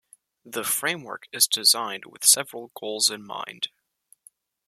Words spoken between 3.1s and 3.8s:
in mind.